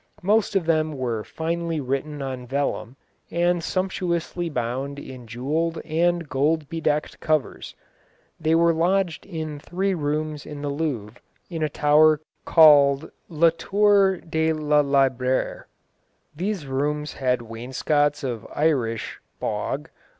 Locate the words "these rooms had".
16.35-17.41